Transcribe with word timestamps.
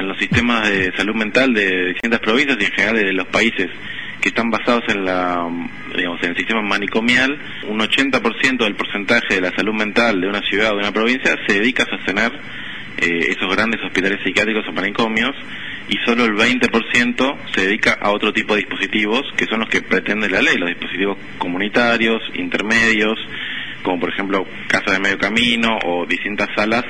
En 0.00 0.08
los 0.08 0.16
sistemas 0.16 0.66
de 0.66 0.90
salud 0.96 1.14
mental 1.14 1.52
de 1.52 1.88
distintas 1.88 2.20
provincias 2.20 2.56
y 2.58 2.64
en 2.64 2.72
general 2.72 2.96
de 2.96 3.12
los 3.12 3.26
países 3.26 3.68
que 4.22 4.30
están 4.30 4.50
basados 4.50 4.82
en 4.88 5.04
la 5.04 5.46
digamos 5.94 6.22
en 6.22 6.30
el 6.30 6.36
sistema 6.38 6.62
manicomial, 6.62 7.38
un 7.68 7.80
80% 7.80 8.64
del 8.64 8.76
porcentaje 8.76 9.34
de 9.34 9.40
la 9.42 9.50
salud 9.54 9.74
mental 9.74 10.22
de 10.22 10.26
una 10.26 10.40
ciudad 10.40 10.72
o 10.72 10.76
de 10.76 10.80
una 10.84 10.92
provincia 10.92 11.36
se 11.46 11.60
dedica 11.60 11.82
a 11.82 11.90
sostener 11.90 12.32
eh, 12.96 13.26
esos 13.28 13.54
grandes 13.54 13.82
hospitales 13.84 14.20
psiquiátricos 14.24 14.66
o 14.68 14.72
manicomios 14.72 15.36
y 15.90 15.98
solo 16.06 16.24
el 16.24 16.32
20% 16.32 17.36
se 17.54 17.60
dedica 17.60 17.98
a 18.00 18.10
otro 18.12 18.32
tipo 18.32 18.54
de 18.54 18.60
dispositivos 18.60 19.20
que 19.36 19.44
son 19.44 19.60
los 19.60 19.68
que 19.68 19.82
pretende 19.82 20.30
la 20.30 20.40
ley, 20.40 20.56
los 20.56 20.70
dispositivos 20.70 21.18
comunitarios, 21.36 22.22
intermedios, 22.36 23.18
como 23.82 24.00
por 24.00 24.08
ejemplo 24.08 24.46
casas 24.66 24.94
de 24.94 25.00
medio 25.00 25.18
camino 25.18 25.78
o 25.84 26.06
distintas 26.06 26.48
salas 26.56 26.86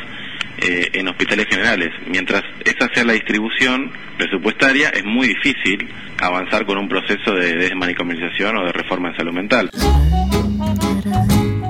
eh, 0.60 0.90
en 0.92 1.08
hospitales 1.08 1.46
generales. 1.48 1.88
Mientras 2.06 2.42
esa 2.64 2.88
sea 2.92 3.04
la 3.04 3.14
distribución 3.14 3.92
presupuestaria, 4.18 4.90
es 4.90 5.04
muy 5.04 5.28
difícil 5.28 5.88
avanzar 6.20 6.66
con 6.66 6.78
un 6.78 6.88
proceso 6.88 7.32
de 7.32 7.56
desmanicomalización 7.56 8.58
o 8.58 8.64
de 8.64 8.72
reforma 8.72 9.10
en 9.10 9.16
salud 9.16 9.32
mental. 9.32 9.70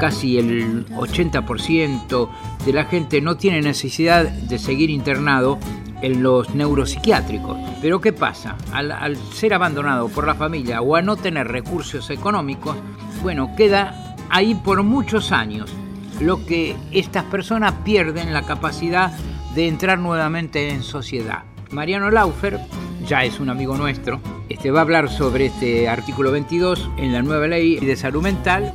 Casi 0.00 0.38
el 0.38 0.86
80% 0.86 2.30
de 2.64 2.72
la 2.72 2.84
gente 2.86 3.20
no 3.20 3.36
tiene 3.36 3.60
necesidad 3.60 4.24
de 4.24 4.58
seguir 4.58 4.90
internado 4.90 5.58
en 6.02 6.22
los 6.22 6.54
neuropsiquiátricos. 6.54 7.58
Pero 7.82 8.00
¿qué 8.00 8.12
pasa? 8.12 8.56
Al, 8.72 8.90
al, 8.90 9.16
ser 9.16 9.54
abandonado 9.54 10.08
por 10.08 10.26
la 10.26 10.34
familia 10.34 10.80
o 10.80 10.96
a 10.96 11.02
no 11.02 11.16
tener 11.16 11.48
recursos 11.48 12.10
económicos, 12.10 12.76
bueno, 13.22 13.54
queda 13.56 14.16
ahí 14.30 14.54
por 14.54 14.82
muchos 14.82 15.32
años, 15.32 15.74
lo 16.20 16.44
que 16.44 16.76
estas 16.92 17.24
personas 17.24 17.74
pierden 17.84 18.32
la 18.32 18.42
capacidad 18.42 19.12
de 19.54 19.68
entrar 19.68 19.98
nuevamente 19.98 20.70
en 20.70 20.82
sociedad. 20.82 21.44
Mariano 21.70 22.10
Laufer, 22.10 22.58
ya 23.06 23.24
es 23.24 23.40
un 23.40 23.48
amigo 23.48 23.76
nuestro, 23.76 24.20
este 24.48 24.70
va 24.70 24.80
a 24.80 24.82
hablar 24.82 25.08
sobre 25.08 25.46
este 25.46 25.88
artículo 25.88 26.32
22 26.32 26.90
en 26.98 27.12
la 27.12 27.22
nueva 27.22 27.46
ley 27.46 27.78
de 27.78 27.96
salud 27.96 28.22
mental. 28.22 28.74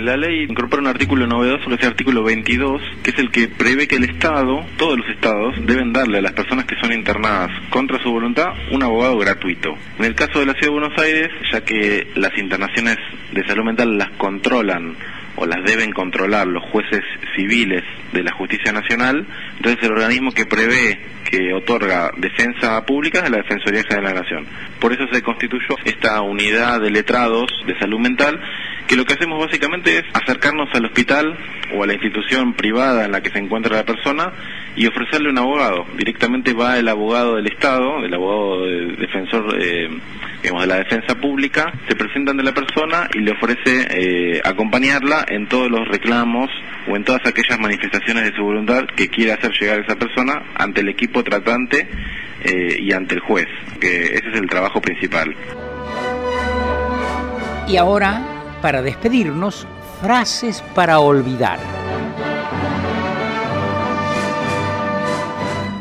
La 0.00 0.16
ley 0.16 0.44
incorpora 0.48 0.80
un 0.80 0.88
artículo 0.88 1.26
novedoso 1.26 1.68
que 1.68 1.74
es 1.74 1.82
el 1.82 1.88
artículo 1.88 2.22
22, 2.22 2.80
que 3.02 3.10
es 3.10 3.18
el 3.18 3.30
que 3.30 3.48
prevé 3.48 3.86
que 3.86 3.96
el 3.96 4.04
Estado, 4.04 4.64
todos 4.78 4.96
los 4.96 5.06
Estados, 5.10 5.54
deben 5.66 5.92
darle 5.92 6.18
a 6.18 6.22
las 6.22 6.32
personas 6.32 6.64
que 6.64 6.74
son 6.80 6.90
internadas 6.92 7.50
contra 7.68 8.02
su 8.02 8.10
voluntad 8.10 8.46
un 8.72 8.82
abogado 8.82 9.18
gratuito. 9.18 9.76
En 9.98 10.06
el 10.06 10.14
caso 10.14 10.40
de 10.40 10.46
la 10.46 10.54
Ciudad 10.54 10.68
de 10.68 10.80
Buenos 10.80 10.98
Aires, 10.98 11.30
ya 11.52 11.60
que 11.62 12.06
las 12.14 12.36
internaciones 12.38 12.96
de 13.32 13.46
salud 13.46 13.64
mental 13.64 13.98
las 13.98 14.08
controlan 14.12 14.96
o 15.36 15.44
las 15.44 15.62
deben 15.64 15.92
controlar 15.92 16.46
los 16.46 16.62
jueces 16.70 17.02
civiles 17.36 17.82
de 18.12 18.22
la 18.22 18.32
Justicia 18.32 18.72
Nacional, 18.72 19.26
entonces 19.56 19.82
el 19.82 19.92
organismo 19.92 20.32
que 20.32 20.46
prevé 20.46 20.98
que 21.30 21.52
otorga 21.52 22.10
defensa 22.16 22.84
pública 22.86 23.20
es 23.20 23.30
la 23.30 23.36
Defensoría 23.36 23.82
de 23.82 24.02
la 24.02 24.14
Nación. 24.14 24.46
Por 24.80 24.92
eso 24.92 25.06
se 25.12 25.22
constituyó 25.22 25.76
esta 25.84 26.20
unidad 26.22 26.80
de 26.80 26.90
letrados 26.90 27.50
de 27.66 27.78
salud 27.78 28.00
mental 28.00 28.40
que 28.90 28.96
lo 28.96 29.04
que 29.04 29.14
hacemos 29.14 29.38
básicamente 29.38 29.98
es 29.98 30.04
acercarnos 30.12 30.68
al 30.74 30.86
hospital 30.86 31.38
o 31.76 31.84
a 31.84 31.86
la 31.86 31.92
institución 31.92 32.54
privada 32.54 33.04
en 33.04 33.12
la 33.12 33.20
que 33.20 33.30
se 33.30 33.38
encuentra 33.38 33.76
la 33.76 33.84
persona 33.84 34.32
y 34.74 34.84
ofrecerle 34.88 35.30
un 35.30 35.38
abogado. 35.38 35.86
Directamente 35.96 36.54
va 36.54 36.76
el 36.76 36.88
abogado 36.88 37.36
del 37.36 37.46
Estado, 37.46 38.04
el 38.04 38.12
abogado 38.12 38.66
de 38.66 38.96
defensor 38.96 39.56
eh, 39.60 39.88
digamos, 40.42 40.62
de 40.62 40.66
la 40.66 40.78
defensa 40.78 41.14
pública, 41.14 41.72
se 41.86 41.94
presentan 41.94 42.36
de 42.36 42.42
la 42.42 42.52
persona 42.52 43.08
y 43.14 43.20
le 43.20 43.30
ofrece 43.30 43.86
eh, 43.92 44.40
acompañarla 44.44 45.24
en 45.28 45.46
todos 45.46 45.70
los 45.70 45.86
reclamos 45.86 46.50
o 46.88 46.96
en 46.96 47.04
todas 47.04 47.24
aquellas 47.24 47.60
manifestaciones 47.60 48.24
de 48.24 48.34
su 48.34 48.42
voluntad 48.42 48.86
que 48.96 49.06
quiera 49.06 49.34
hacer 49.34 49.52
llegar 49.52 49.78
esa 49.78 49.94
persona 49.94 50.42
ante 50.56 50.80
el 50.80 50.88
equipo 50.88 51.22
tratante 51.22 51.86
eh, 52.42 52.76
y 52.80 52.92
ante 52.92 53.14
el 53.14 53.20
juez, 53.20 53.46
ese 53.80 54.30
es 54.32 54.34
el 54.34 54.48
trabajo 54.48 54.82
principal. 54.82 55.32
Y 57.68 57.76
ahora 57.76 58.20
para 58.60 58.82
despedirnos, 58.82 59.66
frases 60.00 60.62
para 60.74 61.00
olvidar. 61.00 61.58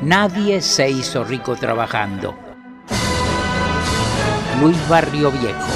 Nadie 0.01 0.61
se 0.61 0.89
hizo 0.89 1.23
rico 1.23 1.55
trabajando. 1.55 2.35
Luis 4.61 4.77
Barrio 4.89 5.31
Viejo. 5.31 5.67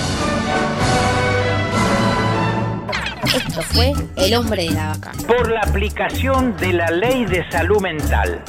Esto 3.35 3.61
fue 3.61 3.93
El 4.15 4.33
hombre 4.35 4.63
de 4.63 4.71
la 4.71 4.89
vaca. 4.89 5.11
Por 5.27 5.51
la 5.51 5.61
aplicación 5.61 6.55
de 6.57 6.73
la 6.73 6.89
ley 6.89 7.25
de 7.25 7.49
salud 7.49 7.81
mental. 7.81 8.41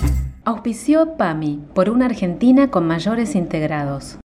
Auspició 0.45 1.17
PAMI 1.17 1.65
por 1.75 1.89
una 1.89 2.07
Argentina 2.07 2.71
con 2.71 2.87
mayores 2.87 3.35
integrados. 3.35 4.19